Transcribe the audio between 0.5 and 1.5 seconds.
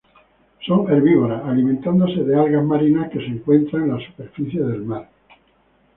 Son herbívoras,